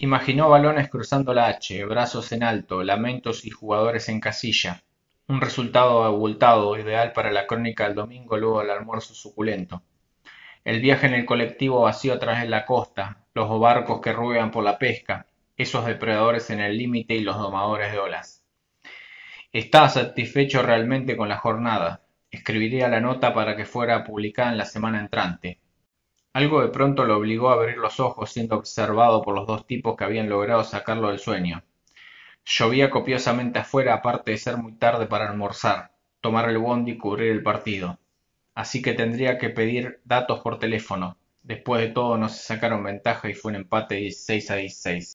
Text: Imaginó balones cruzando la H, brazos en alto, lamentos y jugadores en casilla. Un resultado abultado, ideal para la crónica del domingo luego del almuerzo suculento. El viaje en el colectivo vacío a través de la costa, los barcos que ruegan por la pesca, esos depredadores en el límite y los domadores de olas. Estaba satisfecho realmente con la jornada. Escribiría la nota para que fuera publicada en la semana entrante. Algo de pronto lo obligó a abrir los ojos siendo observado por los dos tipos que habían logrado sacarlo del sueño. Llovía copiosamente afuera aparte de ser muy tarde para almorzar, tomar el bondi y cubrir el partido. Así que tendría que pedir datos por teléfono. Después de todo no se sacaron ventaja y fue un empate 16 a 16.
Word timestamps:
Imaginó 0.00 0.48
balones 0.48 0.88
cruzando 0.90 1.34
la 1.34 1.48
H, 1.48 1.84
brazos 1.84 2.30
en 2.30 2.44
alto, 2.44 2.84
lamentos 2.84 3.44
y 3.44 3.50
jugadores 3.50 4.08
en 4.08 4.20
casilla. 4.20 4.84
Un 5.26 5.40
resultado 5.40 6.04
abultado, 6.04 6.78
ideal 6.78 7.12
para 7.12 7.32
la 7.32 7.48
crónica 7.48 7.82
del 7.82 7.96
domingo 7.96 8.36
luego 8.36 8.60
del 8.60 8.70
almuerzo 8.70 9.12
suculento. 9.12 9.82
El 10.64 10.80
viaje 10.80 11.08
en 11.08 11.14
el 11.14 11.24
colectivo 11.24 11.80
vacío 11.80 12.14
a 12.14 12.20
través 12.20 12.42
de 12.42 12.48
la 12.48 12.64
costa, 12.64 13.24
los 13.34 13.58
barcos 13.58 14.00
que 14.00 14.12
ruegan 14.12 14.52
por 14.52 14.62
la 14.62 14.78
pesca, 14.78 15.26
esos 15.56 15.84
depredadores 15.84 16.48
en 16.50 16.60
el 16.60 16.78
límite 16.78 17.14
y 17.14 17.24
los 17.24 17.36
domadores 17.36 17.90
de 17.90 17.98
olas. 17.98 18.44
Estaba 19.52 19.88
satisfecho 19.88 20.62
realmente 20.62 21.16
con 21.16 21.28
la 21.28 21.38
jornada. 21.38 22.02
Escribiría 22.30 22.86
la 22.86 23.00
nota 23.00 23.34
para 23.34 23.56
que 23.56 23.64
fuera 23.64 24.04
publicada 24.04 24.52
en 24.52 24.58
la 24.58 24.64
semana 24.64 25.00
entrante. 25.00 25.58
Algo 26.38 26.62
de 26.62 26.68
pronto 26.68 27.04
lo 27.04 27.16
obligó 27.16 27.50
a 27.50 27.54
abrir 27.54 27.78
los 27.78 27.98
ojos 27.98 28.30
siendo 28.30 28.54
observado 28.54 29.22
por 29.22 29.34
los 29.34 29.44
dos 29.44 29.66
tipos 29.66 29.96
que 29.96 30.04
habían 30.04 30.28
logrado 30.28 30.62
sacarlo 30.62 31.08
del 31.08 31.18
sueño. 31.18 31.64
Llovía 32.44 32.90
copiosamente 32.90 33.58
afuera 33.58 33.94
aparte 33.94 34.30
de 34.30 34.38
ser 34.38 34.56
muy 34.56 34.74
tarde 34.74 35.06
para 35.06 35.28
almorzar, 35.28 35.90
tomar 36.20 36.48
el 36.48 36.58
bondi 36.58 36.92
y 36.92 36.96
cubrir 36.96 37.32
el 37.32 37.42
partido. 37.42 37.98
Así 38.54 38.80
que 38.82 38.94
tendría 38.94 39.36
que 39.36 39.50
pedir 39.50 40.00
datos 40.04 40.38
por 40.38 40.60
teléfono. 40.60 41.18
Después 41.42 41.80
de 41.80 41.88
todo 41.88 42.16
no 42.16 42.28
se 42.28 42.40
sacaron 42.40 42.84
ventaja 42.84 43.28
y 43.28 43.34
fue 43.34 43.50
un 43.50 43.56
empate 43.56 43.96
16 43.96 44.50
a 44.52 44.54
16. 44.54 45.06